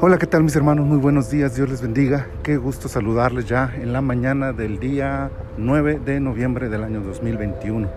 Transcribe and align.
Hola, 0.00 0.18
¿qué 0.18 0.26
tal 0.26 0.44
mis 0.44 0.54
hermanos? 0.54 0.86
Muy 0.86 0.98
buenos 0.98 1.30
días, 1.30 1.56
Dios 1.56 1.68
les 1.68 1.82
bendiga. 1.82 2.28
Qué 2.42 2.56
gusto 2.56 2.88
saludarles 2.88 3.46
ya 3.46 3.72
en 3.74 3.92
la 3.92 4.00
mañana 4.00 4.52
del 4.52 4.78
día 4.78 5.30
9 5.56 6.00
de 6.04 6.20
noviembre 6.20 6.68
del 6.68 6.84
año 6.84 7.00
2021. 7.00 7.88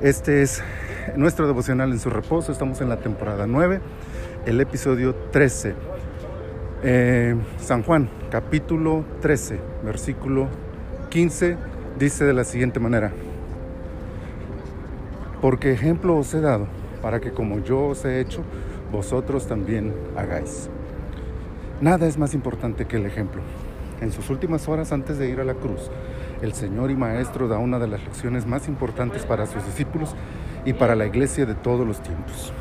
Este 0.00 0.42
es 0.42 0.62
nuestro 1.16 1.46
devocional 1.46 1.92
en 1.92 2.00
su 2.00 2.10
reposo, 2.10 2.50
estamos 2.52 2.80
en 2.80 2.88
la 2.88 2.96
temporada 2.98 3.46
9, 3.46 3.80
el 4.46 4.60
episodio 4.60 5.14
13. 5.30 5.74
Eh, 6.82 7.36
San 7.58 7.82
Juan, 7.82 8.10
capítulo 8.30 9.04
13, 9.20 9.60
versículo 9.84 10.48
15, 11.10 11.56
dice 11.98 12.24
de 12.24 12.32
la 12.32 12.44
siguiente 12.44 12.80
manera. 12.80 13.12
Porque 15.40 15.72
ejemplo 15.72 16.16
os 16.16 16.34
he 16.34 16.40
dado, 16.40 16.66
para 17.02 17.20
que 17.20 17.32
como 17.32 17.58
yo 17.60 17.88
os 17.88 18.04
he 18.04 18.20
hecho, 18.20 18.42
vosotros 18.92 19.46
también 19.46 19.94
hagáis. 20.16 20.68
Nada 21.80 22.06
es 22.06 22.18
más 22.18 22.34
importante 22.34 22.86
que 22.86 22.96
el 22.96 23.06
ejemplo. 23.06 23.40
En 24.00 24.12
sus 24.12 24.30
últimas 24.30 24.68
horas 24.68 24.92
antes 24.92 25.18
de 25.18 25.28
ir 25.28 25.40
a 25.40 25.44
la 25.44 25.54
cruz, 25.54 25.90
el 26.42 26.54
Señor 26.54 26.90
y 26.90 26.96
Maestro 26.96 27.48
da 27.48 27.58
una 27.58 27.78
de 27.78 27.88
las 27.88 28.02
lecciones 28.02 28.46
más 28.46 28.66
importantes 28.68 29.24
para 29.24 29.46
sus 29.46 29.64
discípulos 29.64 30.14
y 30.64 30.72
para 30.72 30.94
la 30.94 31.06
iglesia 31.06 31.46
de 31.46 31.54
todos 31.54 31.86
los 31.86 32.02
tiempos. 32.02 32.52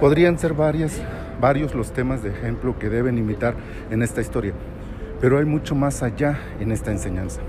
Podrían 0.00 0.38
ser 0.38 0.54
varias, 0.54 1.00
varios 1.40 1.74
los 1.74 1.92
temas 1.92 2.22
de 2.22 2.30
ejemplo 2.30 2.78
que 2.78 2.88
deben 2.88 3.18
imitar 3.18 3.54
en 3.90 4.02
esta 4.02 4.20
historia, 4.20 4.52
pero 5.20 5.38
hay 5.38 5.44
mucho 5.44 5.74
más 5.74 6.04
allá 6.04 6.38
en 6.60 6.70
esta 6.70 6.92
enseñanza. 6.92 7.40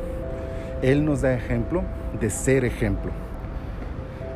Él 0.81 1.05
nos 1.05 1.21
da 1.21 1.33
ejemplo 1.33 1.83
de 2.19 2.29
ser 2.29 2.65
ejemplo. 2.65 3.11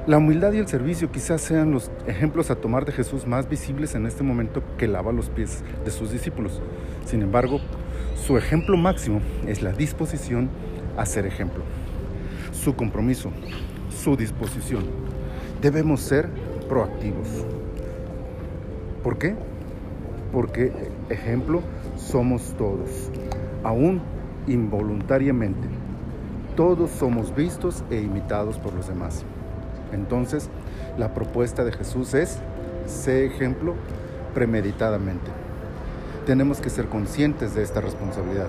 La 0.06 0.18
humildad 0.18 0.52
y 0.52 0.58
el 0.58 0.68
servicio 0.68 1.10
quizás 1.14 1.40
sean 1.40 1.72
los 1.72 1.90
ejemplos 2.08 2.52
a 2.52 2.56
tomar 2.56 2.84
de 2.84 2.92
Jesús 2.92 3.26
más 3.26 3.48
visibles 3.48 3.96
en 3.96 4.06
este 4.06 4.22
momento 4.22 4.62
que 4.78 4.86
lava 4.86 5.14
los 5.14 5.30
pies 5.30 5.64
de 5.86 5.92
sus 5.92 6.12
discípulos. 6.12 6.62
Sin 7.06 7.22
embargo, 7.22 7.62
su 8.16 8.38
ejemplo 8.38 8.76
máximo 8.76 9.22
es 9.48 9.62
la 9.62 9.72
disposición 9.72 10.50
a 10.98 11.06
ser 11.06 11.26
ejemplo. 11.26 11.64
Su 12.52 12.76
compromiso, 12.76 13.32
su 13.90 14.18
disposición. 14.18 14.84
Debemos 15.62 16.02
ser 16.02 16.28
proactivos. 16.68 17.46
¿Por 19.04 19.18
qué? 19.18 19.36
Porque 20.34 20.74
ejemplo 21.08 21.62
somos 21.96 22.54
todos, 22.58 23.10
aún 23.64 24.02
involuntariamente. 24.48 25.70
Todos 26.58 26.90
somos 26.92 27.34
vistos 27.34 27.86
e 27.90 28.02
imitados 28.02 28.60
por 28.60 28.74
los 28.74 28.90
demás. 28.90 29.24
Entonces, 29.94 30.50
la 30.98 31.14
propuesta 31.14 31.64
de 31.64 31.72
Jesús 31.72 32.14
es, 32.14 32.40
sé 32.86 33.26
ejemplo 33.26 33.76
premeditadamente. 34.34 35.32
Tenemos 36.26 36.60
que 36.60 36.70
ser 36.70 36.88
conscientes 36.88 37.56
de 37.56 37.64
esta 37.64 37.82
responsabilidad, 37.82 38.48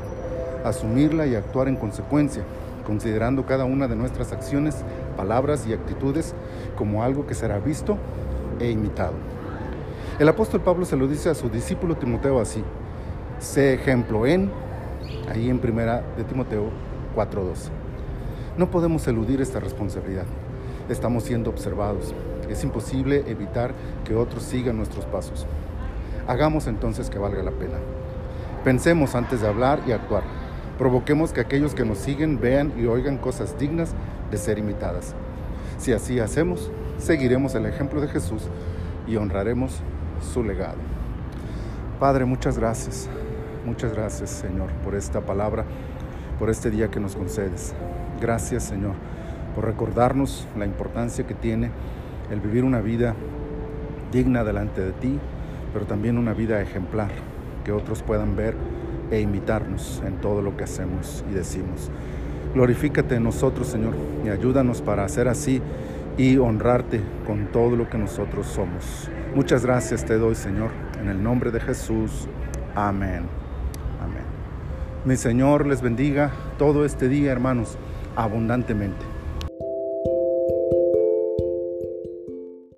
asumirla 0.65 1.27
y 1.27 1.35
actuar 1.35 1.69
en 1.69 1.77
consecuencia, 1.77 2.43
considerando 2.87 3.47
cada 3.47 3.65
una 3.65 3.89
de 3.89 3.97
nuestras 3.97 4.33
acciones, 4.33 4.77
palabras 5.17 5.67
y 5.67 5.73
actitudes 5.73 6.35
como 6.77 7.03
algo 7.03 7.27
que 7.27 7.35
será 7.35 7.59
visto 7.59 7.99
e 8.61 8.71
imitado. 8.71 9.15
El 10.19 10.29
apóstol 10.29 10.61
Pablo 10.61 10.85
se 10.85 10.97
lo 10.97 11.09
dice 11.09 11.29
a 11.31 11.35
su 11.35 11.49
discípulo 11.49 11.97
Timoteo 11.97 12.41
así, 12.41 12.63
sé 13.41 13.75
ejemplo 13.75 14.27
en, 14.27 14.51
ahí 15.29 15.51
en 15.51 15.59
primera 15.59 16.05
de 16.17 16.25
Timoteo 16.25 16.71
4.12. 17.17 17.71
No 18.57 18.71
podemos 18.71 19.07
eludir 19.09 19.41
esta 19.41 19.59
responsabilidad 19.59 20.27
estamos 20.89 21.25
siendo 21.25 21.51
observados. 21.51 22.15
Es 22.49 22.63
imposible 22.65 23.25
evitar 23.27 23.73
que 24.05 24.15
otros 24.15 24.43
sigan 24.43 24.77
nuestros 24.77 25.05
pasos. 25.07 25.47
Hagamos 26.27 26.67
entonces 26.67 27.11
que 27.11 27.19
valga 27.19 27.43
la 27.43 27.51
pena. 27.51 27.79
Pensemos 28.65 29.15
antes 29.15 29.41
de 29.41 29.49
hablar 29.49 29.81
y 29.87 29.93
actuar. 29.93 30.23
Provoquemos 30.79 31.33
que 31.33 31.41
aquellos 31.41 31.75
que 31.75 31.85
nos 31.85 31.99
siguen 31.99 32.41
vean 32.41 32.73
y 32.77 32.87
oigan 32.87 33.19
cosas 33.19 33.59
dignas 33.59 33.95
de 34.31 34.39
ser 34.39 34.59
imitadas. 34.59 35.15
Si 35.79 35.93
así 35.93 36.19
hacemos, 36.19 36.71
seguiremos 36.99 37.55
el 37.55 37.67
ejemplo 37.67 38.01
de 38.01 38.09
Jesús 38.09 38.43
y 39.07 39.17
honraremos 39.17 39.81
su 40.33 40.43
legado. 40.43 40.79
Padre, 42.01 42.25
muchas 42.25 42.59
gracias. 42.59 43.09
Muchas 43.65 43.95
gracias, 43.95 44.31
Señor, 44.31 44.71
por 44.83 44.95
esta 44.95 45.21
palabra, 45.21 45.65
por 46.39 46.51
este 46.51 46.71
día 46.71 46.91
que 46.91 47.01
nos 47.01 47.17
concedes. 47.17 47.75
Gracias, 48.21 48.65
Señor 48.65 48.95
por 49.55 49.65
recordarnos 49.65 50.47
la 50.57 50.67
importancia 50.67 51.27
que 51.27 51.35
tiene 51.35 51.71
el 52.31 52.41
vivir 52.41 52.65
una 52.65 52.81
vida 52.81 53.15
digna 54.13 54.45
delante 54.45 54.81
de 54.81 54.93
ti, 54.93 55.19
pero 55.73 55.87
también 55.87 56.19
una 56.19 56.35
vida 56.35 56.61
ejemplar, 56.61 57.11
que 57.65 57.73
otros 57.73 58.03
puedan 58.03 58.37
ver 58.37 58.55
e 59.11 59.21
imitarnos 59.21 60.03
en 60.07 60.17
todo 60.17 60.43
lo 60.43 60.57
que 60.57 60.65
hacemos 60.65 61.25
y 61.31 61.35
decimos. 61.35 61.91
Glorifícate 62.55 63.17
en 63.17 63.25
nosotros, 63.25 63.69
Señor, 63.69 63.95
y 64.25 64.29
ayúdanos 64.29 64.81
para 64.81 65.05
hacer 65.05 65.29
así 65.29 65.61
y 66.17 66.37
honrarte 66.37 67.01
con 67.27 67.47
todo 67.47 67.75
lo 67.75 67.89
que 67.89 67.99
nosotros 67.99 68.47
somos. 68.47 69.11
Muchas 69.35 69.65
gracias 69.67 70.05
te 70.05 70.17
doy, 70.17 70.37
Señor, 70.37 70.71
en 71.01 71.09
el 71.09 71.23
nombre 71.23 71.51
de 71.51 71.59
Jesús. 71.59 72.29
Amén. 72.77 73.27
Amén. 74.01 74.25
Mi 75.05 75.17
Señor 75.17 75.67
les 75.67 75.83
bendiga 75.83 76.31
todo 76.57 76.85
este 76.85 77.09
día, 77.09 77.33
hermanos, 77.33 77.77
abundantemente. 78.15 79.14